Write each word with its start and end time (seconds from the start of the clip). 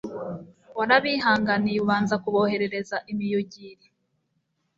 warabihanganiye 0.77 1.77
ubanza 1.81 2.15
kuboherereza 2.23 2.97
imiyugiri 3.11 3.85